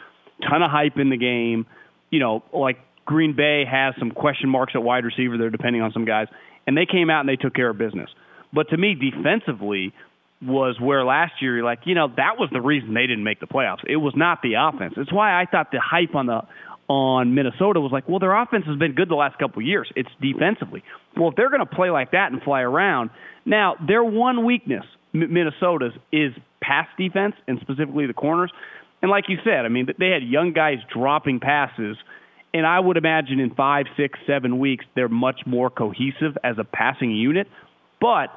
[0.50, 1.68] ton of hype in the game.
[2.10, 5.92] You know, like Green Bay has some question marks at wide receiver there, depending on
[5.94, 6.28] some guys,
[6.68, 8.10] and they came out and they took care of business.
[8.54, 9.94] But to me, defensively
[10.42, 13.48] was where last year like, you know, that was the reason they didn't make the
[13.48, 13.84] playoffs.
[13.88, 14.94] It was not the offense.
[14.98, 16.42] It's why I thought the hype on the
[16.88, 19.92] on Minnesota was like, well, their offense has been good the last couple of years.
[19.96, 20.84] It's defensively.
[21.18, 23.10] Well, if they're going to play like that and fly around,
[23.44, 28.52] now their one weakness, Minnesota's, is pass defense and specifically the corners.
[29.02, 31.98] And like you said, I mean, they had young guys dropping passes
[32.56, 36.64] and I would imagine in five, six, seven weeks, they're much more cohesive as a
[36.64, 37.48] passing unit.
[38.00, 38.28] But,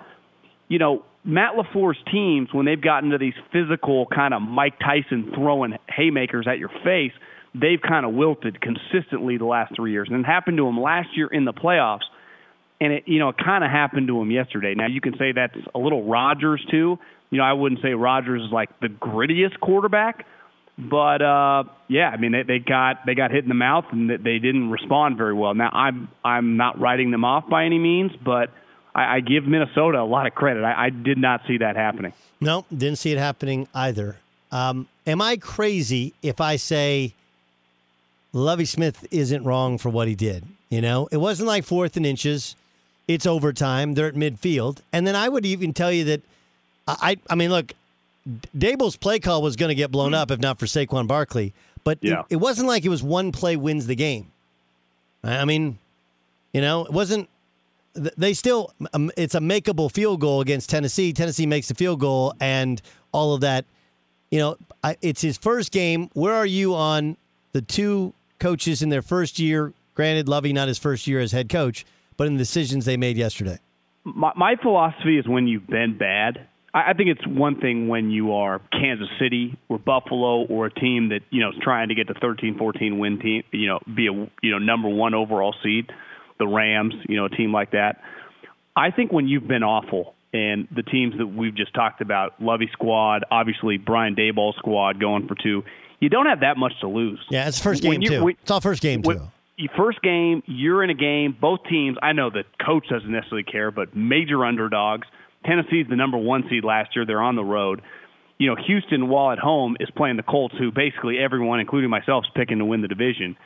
[0.66, 5.30] you know, Matt LaFleur's teams, when they've gotten to these physical kind of Mike Tyson
[5.36, 7.12] throwing haymakers at your face,
[7.54, 10.08] they've kind of wilted consistently the last three years.
[10.10, 12.06] And it happened to them last year in the playoffs.
[12.80, 14.74] And it, you know, it kind of happened to him yesterday.
[14.74, 16.98] Now you can say that's a little Rodgers too.
[17.30, 20.26] You know, I wouldn't say Rodgers is like the grittiest quarterback,
[20.78, 24.08] but uh, yeah, I mean they, they got they got hit in the mouth and
[24.08, 25.54] they didn't respond very well.
[25.54, 28.50] Now I'm I'm not writing them off by any means, but
[28.94, 30.62] I, I give Minnesota a lot of credit.
[30.62, 32.12] I, I, did not see that happening.
[32.40, 34.18] No, didn't see it happening either.
[34.52, 37.12] Um, am I crazy if I say
[38.32, 40.44] Lovie Smith isn't wrong for what he did?
[40.70, 42.54] You know, it wasn't like fourth and inches.
[43.08, 43.94] It's overtime.
[43.94, 46.22] They're at midfield, and then I would even tell you that
[46.86, 47.72] I I mean, look,
[48.56, 51.54] Daboll's play call was going to get blown up if not for Saquon Barkley.
[51.84, 52.20] But yeah.
[52.20, 54.30] it, it, wasn't like it was one play wins the game.
[55.24, 55.78] I mean,
[56.52, 57.28] you know, it wasn't.
[57.94, 61.12] They still, um, it's a makeable field goal against Tennessee.
[61.12, 62.80] Tennessee makes the field goal, and
[63.12, 63.64] all of that.
[64.30, 64.56] You know,
[65.00, 66.10] it's his first game.
[66.12, 67.16] Where are you on
[67.52, 69.72] the two coaches in their first year?
[69.94, 71.86] Granted, Lovie not his first year as head coach,
[72.16, 73.58] but in the decisions they made yesterday.
[74.04, 78.34] My, my philosophy is when you've been bad, I think it's one thing when you
[78.34, 82.08] are Kansas City or Buffalo or a team that you know is trying to get
[82.08, 85.90] to 13, 14 win team, you know, be a you know number one overall seed,
[86.38, 88.02] the Rams, you know, a team like that.
[88.76, 92.68] I think when you've been awful and the teams that we've just talked about, Lovie
[92.72, 95.64] squad, obviously Brian Daboll squad going for two,
[96.00, 97.18] you don't have that much to lose.
[97.30, 98.24] Yeah, it's first game too.
[98.24, 99.30] When, it's all first game too.
[99.76, 101.36] First game, you're in a game.
[101.40, 101.96] Both teams.
[102.00, 105.08] I know the coach doesn't necessarily care, but major underdogs
[105.48, 107.06] Tennessee's the number one seed last year.
[107.06, 107.80] They're on the road.
[108.38, 112.24] You know, Houston, while at home, is playing the Colts, who basically everyone, including myself,
[112.24, 113.36] is picking to win the division.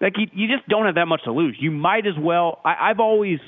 [0.00, 1.56] Like you, you just don't have that much to lose.
[1.58, 2.60] You might as well.
[2.64, 3.38] I, I've always,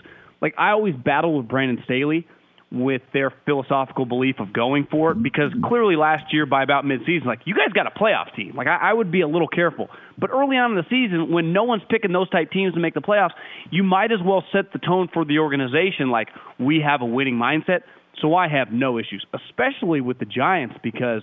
[0.40, 2.27] like, I always battle with Brandon Staley
[2.74, 7.24] with their philosophical belief of going for it because clearly last year by about midseason,
[7.24, 8.55] like you guys got a playoff team.
[8.57, 9.88] Like I, I would be a little careful.
[10.18, 12.94] But early on in the season, when no one's picking those type teams to make
[12.94, 13.35] the playoffs,
[13.70, 17.35] you might as well set the tone for the organization like we have a winning
[17.35, 17.83] mindset.
[18.20, 21.22] So I have no issues, especially with the Giants because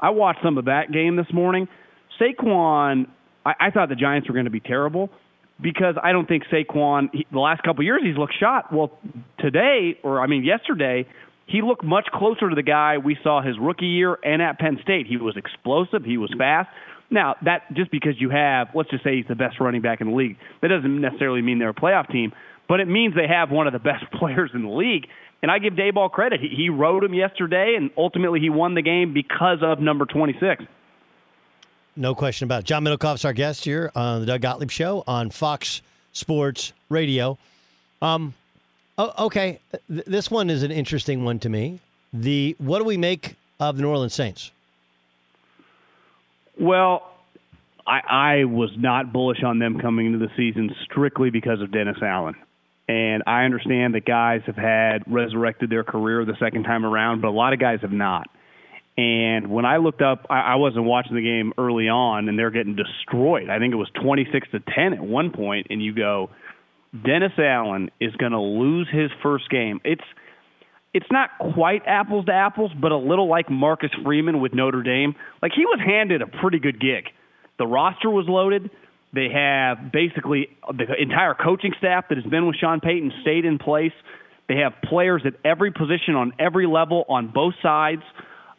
[0.00, 1.68] I watched some of that game this morning.
[2.20, 3.06] Saquon,
[3.44, 5.10] I, I thought the Giants were going to be terrible
[5.60, 8.72] because I don't think Saquon he, the last couple years he's looked shot.
[8.72, 8.98] Well,
[9.38, 11.06] today or I mean yesterday,
[11.46, 14.78] he looked much closer to the guy we saw his rookie year and at Penn
[14.82, 15.06] State.
[15.06, 16.68] He was explosive, he was fast.
[17.10, 20.10] Now, that just because you have, let's just say he's the best running back in
[20.10, 22.32] the league, that doesn't necessarily mean they're a playoff team,
[22.68, 25.06] but it means they have one of the best players in the league.
[25.42, 26.40] And I give Daboll credit.
[26.40, 30.64] He, he rode him yesterday, and ultimately he won the game because of number 26.
[31.96, 32.64] No question about it.
[32.66, 35.82] John Middlekauff's our guest here on the Doug Gottlieb Show on Fox
[36.12, 37.38] Sports Radio.
[38.00, 38.34] Um,
[38.96, 41.80] oh, okay, this one is an interesting one to me.
[42.12, 44.50] The what do we make of the New Orleans Saints?
[46.58, 47.10] Well,
[47.86, 51.98] I, I was not bullish on them coming into the season strictly because of Dennis
[52.02, 52.34] Allen.
[52.88, 57.28] And I understand that guys have had resurrected their career the second time around, but
[57.28, 58.28] a lot of guys have not.
[58.96, 62.50] And when I looked up, I, I wasn't watching the game early on, and they're
[62.50, 63.50] getting destroyed.
[63.50, 66.30] I think it was 26 to 10 at one point, and you go,
[67.04, 69.80] Dennis Allen is going to lose his first game.
[69.84, 70.02] It's
[70.94, 75.14] it's not quite apples to apples, but a little like Marcus Freeman with Notre Dame.
[75.42, 77.04] Like he was handed a pretty good gig.
[77.58, 78.70] The roster was loaded.
[79.12, 83.58] They have basically the entire coaching staff that has been with Sean Payton stayed in
[83.58, 83.92] place.
[84.48, 88.02] They have players at every position on every level on both sides.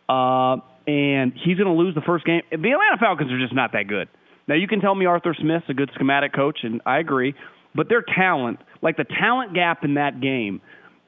[0.08, 2.42] Uh, and he's going to lose the first game.
[2.50, 4.08] The Atlanta Falcons are just not that good.
[4.48, 7.36] Now, you can tell me Arthur Smith's a good schematic coach, and I agree,
[7.76, 10.62] but their talent, like the talent gap in that game,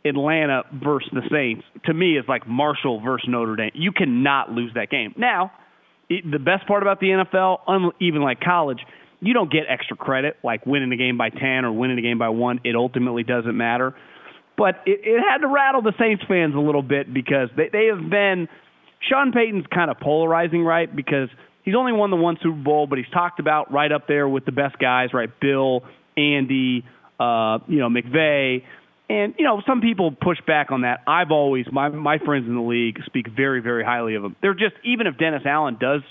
[0.06, 3.72] Atlanta versus the Saints, to me is like Marshall versus Notre Dame.
[3.74, 5.16] You cannot lose that game.
[5.18, 5.52] Now,
[6.10, 8.80] the best part about the NFL, even like college,
[9.22, 12.18] you don't get extra credit like winning a game by 10 or winning a game
[12.18, 12.62] by 1.
[12.64, 13.96] It ultimately doesn't matter.
[14.58, 17.86] But it, it had to rattle the Saints fans a little bit because they, they
[17.86, 18.50] have been
[19.08, 20.94] Sean Payton's kind of polarizing, right?
[20.94, 21.30] Because
[21.64, 24.46] he's only won the one Super Bowl, but he's talked about right up there with
[24.46, 25.30] the best guys, right?
[25.40, 25.84] Bill,
[26.18, 26.84] Andy,
[27.20, 28.64] uh, you know, McVay.
[29.10, 31.02] And you know, some people push back on that.
[31.06, 34.38] I've always my my friends in the league speak very very highly of him.
[34.42, 36.02] They're just even if Dennis Allen does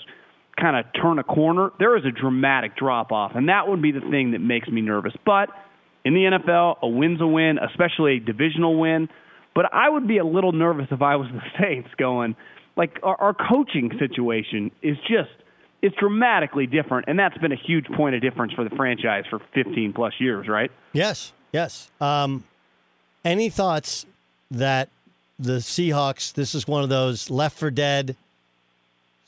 [0.61, 3.91] kind of turn a corner, there is a dramatic drop off, and that would be
[3.91, 5.13] the thing that makes me nervous.
[5.25, 5.49] But
[6.05, 9.09] in the NFL, a win's a win, especially a divisional win.
[9.53, 12.35] But I would be a little nervous if I was the Saints going
[12.75, 15.29] like our, our coaching situation is just
[15.81, 19.39] it's dramatically different, and that's been a huge point of difference for the franchise for
[19.55, 20.71] 15 plus years, right?
[20.93, 21.89] Yes, yes.
[21.99, 22.43] Um,
[23.25, 24.05] any thoughts
[24.51, 24.89] that
[25.39, 28.15] the Seahawks, this is one of those left for dead,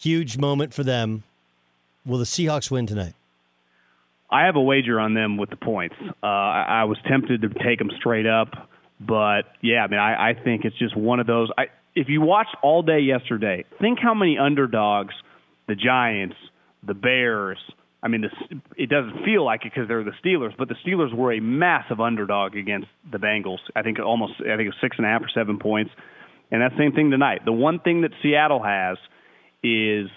[0.04, 1.24] huge moment for them.
[2.06, 3.14] Will the Seahawks win tonight?
[4.30, 5.96] I have a wager on them with the points.
[6.02, 8.50] Uh, I, I was tempted to take them straight up,
[9.00, 11.50] but yeah, I mean, I, I think it's just one of those.
[11.58, 15.14] I, if you watched all day yesterday, think how many underdogs
[15.68, 16.36] the Giants,
[16.86, 17.60] the Bears,
[18.02, 21.16] I mean, this, it doesn't feel like it because they're the Steelers, but the Steelers
[21.16, 23.60] were a massive underdog against the Bengals.
[23.76, 25.92] I think almost, I think it was six and a half or seven points,
[26.52, 27.46] and that same thing tonight.
[27.46, 28.98] The one thing that Seattle has
[29.64, 30.10] is,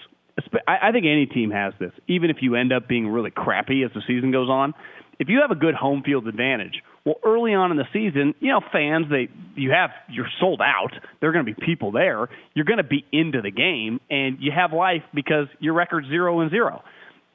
[0.67, 1.91] I I think any team has this.
[2.07, 4.73] Even if you end up being really crappy as the season goes on,
[5.19, 8.51] if you have a good home field advantage, well, early on in the season, you
[8.51, 10.91] know, fans they you have you're sold out.
[11.19, 12.27] There are going to be people there.
[12.53, 16.41] You're going to be into the game, and you have life because your record's zero
[16.41, 16.83] and zero.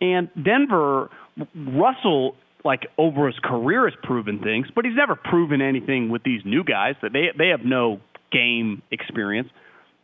[0.00, 1.10] And Denver,
[1.54, 2.34] Russell,
[2.64, 6.64] like over his career, has proven things, but he's never proven anything with these new
[6.64, 6.94] guys.
[7.02, 8.00] That they they have no
[8.30, 9.48] game experience.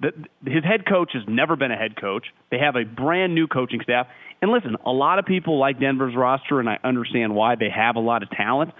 [0.00, 0.14] That
[0.46, 2.26] his head coach has never been a head coach.
[2.50, 4.06] They have a brand new coaching staff.
[4.40, 7.96] And listen, a lot of people like Denver's roster, and I understand why they have
[7.96, 8.72] a lot of talent,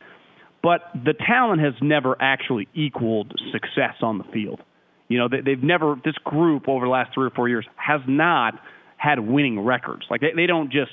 [0.62, 4.60] but the talent has never actually equaled success on the field.
[5.08, 5.96] You know, they, they've never.
[6.04, 8.54] This group over the last three or four years has not
[8.96, 10.02] had winning records.
[10.10, 10.92] Like they, they don't just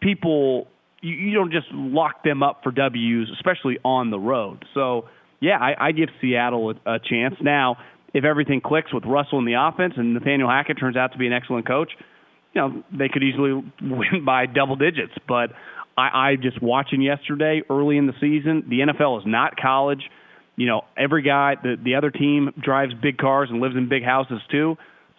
[0.00, 0.66] people
[1.02, 4.64] you, you don't just lock them up for W's, especially on the road.
[4.74, 5.08] So
[5.40, 7.34] yeah, I, I give Seattle a, a chance.
[7.40, 7.76] Now,
[8.14, 11.26] if everything clicks with Russell in the offense and Nathaniel Hackett turns out to be
[11.26, 11.92] an excellent coach,
[12.52, 13.52] you know they could easily
[13.82, 15.12] win by double digits.
[15.26, 15.52] But
[15.96, 20.02] I, I just watching yesterday early in the season, the NFL is not college.
[20.56, 24.04] You know, every guy, the the other team drives big cars and lives in big
[24.04, 24.76] houses too.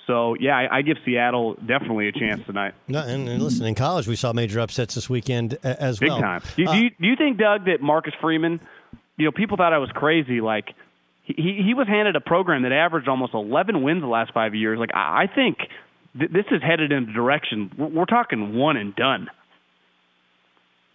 [0.07, 2.73] So yeah, I, I, give Seattle definitely a chance tonight.
[2.89, 6.17] No, and, and, listen, in college we saw major upsets this weekend as Big well.
[6.17, 6.41] Big time.
[6.57, 8.59] Do, uh, do, you, do you think, Doug, that Marcus Freeman?
[9.17, 10.41] You know, people thought I was crazy.
[10.41, 10.73] Like
[11.23, 14.77] he he was handed a program that averaged almost 11 wins the last five years.
[14.77, 15.57] Like I, I think
[16.17, 17.71] th- this is headed in a direction.
[17.77, 19.29] We're, we're talking one and done.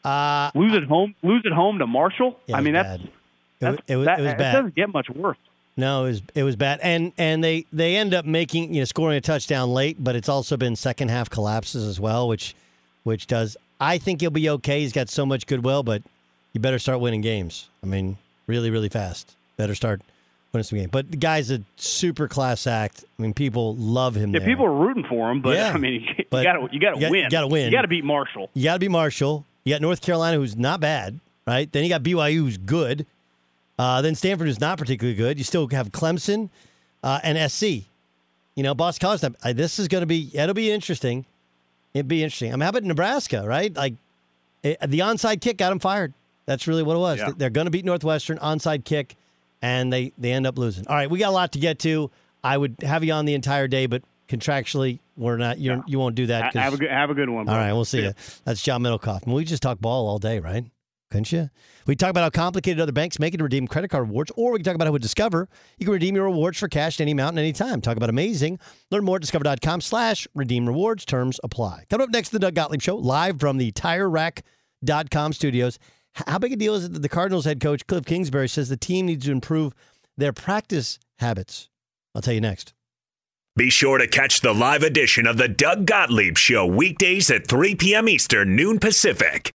[0.05, 1.15] Uh, lose at home.
[1.23, 2.39] Lose at home to Marshall.
[2.53, 3.03] I mean that's.
[3.03, 3.11] Bad.
[3.61, 5.37] That's, it, was, that, it was it doesn't get much worse.
[5.77, 8.85] No, it was it was bad, and and they they end up making you know
[8.85, 12.55] scoring a touchdown late, but it's also been second half collapses as well, which
[13.05, 13.57] which does.
[13.81, 14.81] I think he'll be okay.
[14.81, 16.03] He's got so much goodwill, but
[16.53, 17.69] you better start winning games.
[17.83, 18.17] I mean,
[18.47, 19.37] really, really fast.
[19.57, 20.03] Better start
[20.53, 20.91] winning some games.
[20.91, 23.05] But the guy's a super class act.
[23.19, 24.33] I mean, people love him.
[24.33, 24.49] Yeah, there.
[24.49, 27.11] people are rooting for him, but Yeah, I mean, you got to you got to
[27.11, 27.25] win.
[27.25, 27.67] you gotta win.
[27.67, 28.51] You got to beat Marshall.
[28.55, 29.45] You got to be Marshall.
[29.65, 31.71] You got North Carolina, who's not bad, right?
[31.71, 33.05] Then you got BYU, who's good.
[33.79, 35.39] Uh, then Stanford, who's not particularly good.
[35.39, 36.49] You still have Clemson
[37.03, 37.85] uh, and SC.
[38.55, 39.57] You know, Boston College.
[39.57, 40.31] This is going to be.
[40.35, 41.27] It'll be interesting.
[41.95, 42.53] It'd be interesting.
[42.53, 43.45] I mean, how about Nebraska?
[43.47, 43.75] Right?
[43.75, 43.95] Like
[44.63, 46.13] it, the onside kick got him fired.
[46.47, 47.19] That's really what it was.
[47.19, 47.33] Yeah.
[47.37, 49.17] They're going to beat Northwestern onside kick,
[49.63, 50.87] and they they end up losing.
[50.87, 52.11] All right, we got a lot to get to.
[52.45, 55.59] I would have you on the entire day, but contractually, we're not.
[55.59, 56.55] You're, You won't do that.
[56.55, 57.47] Have a good have a good one.
[57.47, 57.55] Bro.
[57.55, 58.09] all right, we'll see Yeah.
[58.09, 58.13] you.
[58.45, 59.25] That's John Middlekauff.
[59.25, 60.65] And we just talk ball all day, right?
[61.11, 61.49] Couldn't you?
[61.87, 64.53] We talk about how complicated other banks make it to redeem credit card rewards, or
[64.53, 65.49] we can talk about how with Discover,
[65.79, 67.81] you can redeem your rewards for cash at any amount and any time.
[67.81, 68.59] Talk about amazing.
[68.91, 71.07] Learn more at discover.com slash redeem rewards.
[71.07, 71.85] Terms apply.
[71.89, 75.79] Coming up next, to the Doug Gottlieb Show, live from the tire TireRack.com studios.
[76.27, 78.77] How big a deal is it that the Cardinals head coach, Cliff Kingsbury, says the
[78.77, 79.75] team needs to improve
[80.17, 81.69] their practice habits?
[82.15, 82.73] I'll tell you next.
[83.57, 87.75] Be sure to catch the live edition of the Doug Gottlieb Show weekdays at 3
[87.75, 88.09] p.m.
[88.09, 89.53] Eastern, noon Pacific.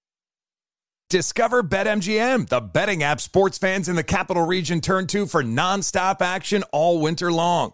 [1.10, 6.22] Discover BetMGM, the betting app sports fans in the capital region turn to for nonstop
[6.22, 7.74] action all winter long.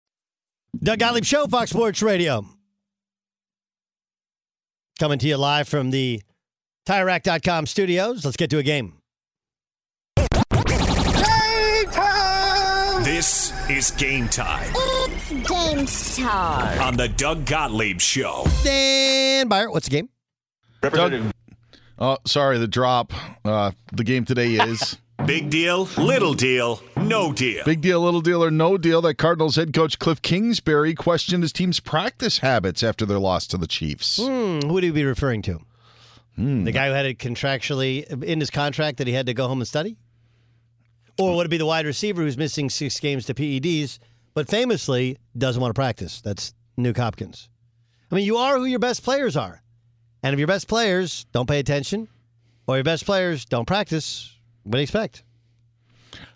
[0.79, 2.45] Doug Gottlieb Show, Fox Sports Radio.
[4.99, 6.21] Coming to you live from the
[6.87, 8.23] TireRack.com studios.
[8.23, 8.93] Let's get to a game.
[13.03, 16.81] This is game time It's game time.
[16.81, 18.45] on the Doug Gottlieb Show.
[18.63, 20.09] Dan Beyer, what's the game?
[20.81, 21.33] Doug,
[21.99, 23.11] oh, sorry, the drop.
[23.43, 27.63] Uh, the game today is Big deal, little deal, no deal.
[27.63, 29.01] big deal, little deal, or no deal.
[29.01, 33.57] That Cardinals head coach Cliff Kingsbury questioned his team's practice habits after their loss to
[33.57, 34.17] the Chiefs.
[34.17, 35.61] Hmm, who would he be referring to?
[36.37, 39.59] The guy who had it contractually in his contract that he had to go home
[39.59, 39.95] and study?
[41.19, 43.99] Or would it be the wide receiver who's missing six games to PEDs,
[44.33, 46.19] but famously doesn't want to practice?
[46.21, 47.47] That's Nuk Hopkins.
[48.11, 49.61] I mean, you are who your best players are.
[50.23, 52.07] And if your best players don't pay attention,
[52.65, 55.23] or your best players don't practice, what do you expect?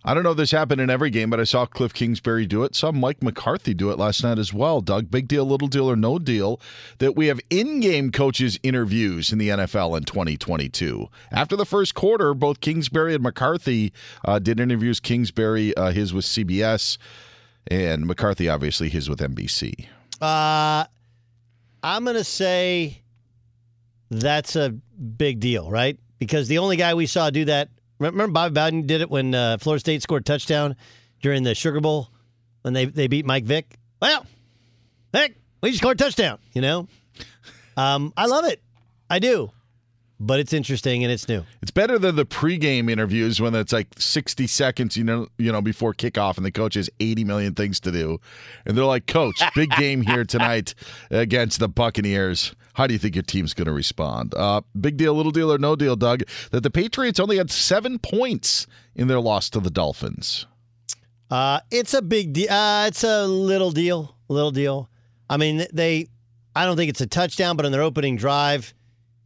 [0.03, 2.63] I don't know if this happened in every game, but I saw Cliff Kingsbury do
[2.63, 2.76] it.
[2.76, 4.80] Saw Mike McCarthy do it last night as well.
[4.80, 6.61] Doug, big deal, little deal, or no deal
[6.99, 11.07] that we have in-game coaches interviews in the NFL in 2022.
[11.32, 13.91] After the first quarter, both Kingsbury and McCarthy
[14.23, 14.99] uh, did interviews.
[14.99, 16.97] Kingsbury, uh, his with CBS,
[17.67, 19.88] and McCarthy, obviously, his with NBC.
[20.21, 20.86] Uh,
[21.84, 23.01] I'm going to say
[24.11, 25.97] that's a big deal, right?
[26.19, 27.69] Because the only guy we saw do that,
[27.99, 30.75] remember Bob Bowden did it when uh, Florida State scored a touchdown
[31.21, 32.09] during the Sugar Bowl
[32.61, 33.77] when they, they beat Mike Vick?
[34.01, 34.25] Well,
[35.13, 36.39] heck, we just scored a touchdown.
[36.53, 36.87] You know,
[37.77, 38.61] um, I love it.
[39.09, 39.51] I do.
[40.17, 41.43] But it's interesting and it's new.
[41.61, 45.61] It's better than the pregame interviews when it's like 60 seconds, you know, you know,
[45.61, 48.21] before kickoff, and the coach has 80 million things to do,
[48.65, 50.73] and they're like, "Coach, big game here tonight
[51.11, 52.55] against the Buccaneers.
[52.76, 55.57] How do you think your team's going to respond?" Uh, big deal, little deal, or
[55.57, 56.23] no deal, Doug?
[56.51, 60.45] That the Patriots only had seven points in their loss to the Dolphins.
[61.30, 62.51] Uh, it's a big deal.
[62.51, 64.15] Uh, it's a little deal.
[64.28, 64.89] Little deal.
[65.30, 66.07] I mean, they.
[66.55, 68.73] I don't think it's a touchdown, but on their opening drive,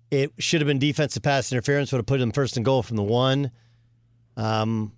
[0.10, 1.91] it should have been defensive pass interference.
[1.91, 3.52] Would have put them first and goal from the one.
[4.36, 4.93] Um,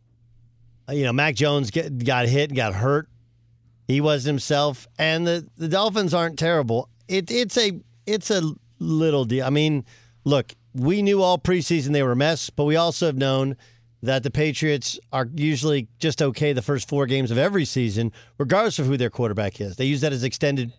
[0.89, 3.10] you know, Mac Jones get, got hit, got hurt.
[3.88, 6.88] He wasn't himself, and the the Dolphins aren't terrible.
[7.08, 8.41] It, it's a it's a
[8.80, 9.45] little deal.
[9.45, 9.86] I mean,
[10.24, 13.58] look, we knew all preseason they were a mess, but we also have known
[14.04, 18.80] that the Patriots are usually just okay the first four games of every season, regardless
[18.80, 19.76] of who their quarterback is.
[19.76, 20.74] They use that as extended,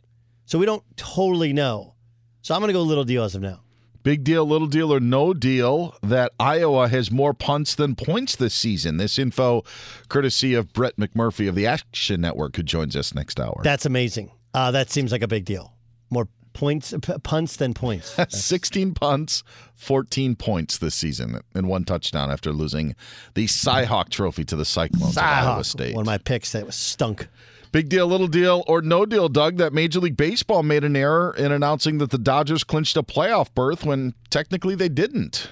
[0.44, 1.94] so we don't totally know.
[2.42, 3.60] So I'm going to go little deal as of now.
[4.02, 8.52] Big deal, little deal, or no deal that Iowa has more punts than points this
[8.52, 8.96] season.
[8.96, 9.62] This info,
[10.08, 13.60] courtesy of Brett McMurphy of the Action Network, who joins us next hour.
[13.62, 14.32] That's amazing.
[14.52, 15.72] Uh, that seems like a big deal.
[16.10, 18.16] More points, p- punts than points.
[18.28, 19.42] 16 punts,
[19.74, 22.94] 14 points this season, and one touchdown after losing
[23.34, 25.94] the Cyhawk Trophy to the Cyclones of Iowa State.
[25.94, 27.28] One of my picks that was stunk.
[27.72, 31.34] Big deal, little deal, or no deal, Doug, that Major League Baseball made an error
[31.38, 35.48] in announcing that the Dodgers clinched a playoff berth when technically they didn't.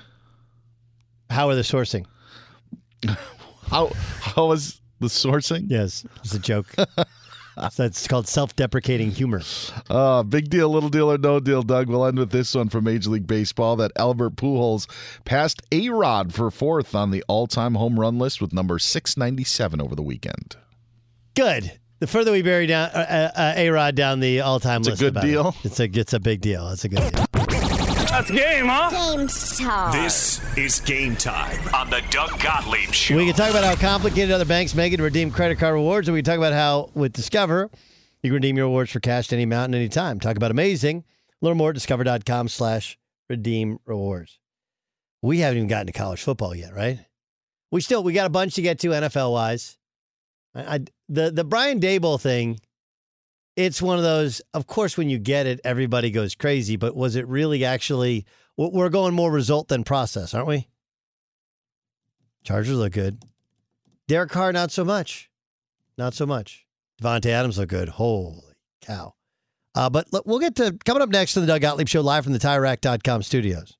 [1.30, 2.04] How are the sourcing?
[3.68, 5.66] How how was the sourcing?
[5.68, 6.66] Yes, it's a joke.
[7.76, 9.42] That's called self-deprecating humor.
[9.88, 11.88] Uh, big deal, little deal, or no deal, Doug.
[11.88, 14.86] We'll end with this one from Major League Baseball that Albert Pujols
[15.24, 19.94] passed A Rod for fourth on the all-time home run list with number 697 over
[19.94, 20.56] the weekend.
[21.34, 21.78] Good.
[21.98, 25.00] The further we bury down uh, uh, A Rod down the all-time It's a list,
[25.02, 25.28] good about it.
[25.28, 25.54] deal?
[25.64, 26.68] It's a it's a big deal.
[26.70, 27.59] It's a good deal.
[28.10, 28.90] That's game, huh?
[28.90, 29.92] Game time.
[29.92, 33.16] This is game time on the Doug Gottlieb Show.
[33.16, 36.08] We can talk about how complicated other banks make it to redeem credit card rewards,
[36.08, 37.70] and we can talk about how with Discover
[38.24, 40.18] you can redeem your rewards for cash at any amount and any time.
[40.18, 41.04] Talk about amazing.
[41.40, 42.98] Learn more at discover.com slash
[43.28, 44.40] redeem rewards.
[45.22, 46.98] We haven't even gotten to college football yet, right?
[47.70, 49.78] We still we got a bunch to get to NFL wise.
[50.52, 52.58] I, I the the Brian Daboll thing.
[53.60, 54.40] It's one of those.
[54.54, 56.76] Of course, when you get it, everybody goes crazy.
[56.76, 58.24] But was it really actually?
[58.56, 60.68] we're- going more result than process, aren't we?
[62.42, 63.22] Chargers look good.
[64.08, 65.30] Derek Carr, not so much.
[65.98, 66.66] Not so much.
[67.02, 67.90] Davante Adams look good.
[67.90, 69.14] Holy cow.
[69.74, 72.24] Uh, but look, we'll get to coming up next to the Doug Gottlieb Show live
[72.24, 73.76] from the TireRack.com studios.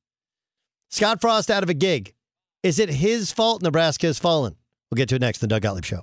[0.90, 2.14] Scott Frost out of a gig.
[2.62, 4.56] Is it his fault Nebraska has fallen?
[4.90, 6.02] We'll get to it next in the Doug Gottlieb Show.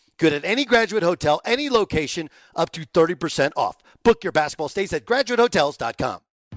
[0.21, 3.77] Good at any graduate hotel, any location, up to 30% off.
[4.03, 6.19] Book your basketball stays at graduatehotels.com.